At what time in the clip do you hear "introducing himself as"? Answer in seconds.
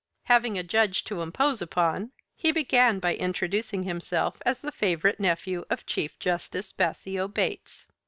3.13-4.61